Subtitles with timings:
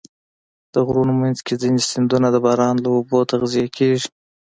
[0.73, 4.07] د غرونو منځ کې ځینې سیندونه د باران له اوبو تغذیه کېږي.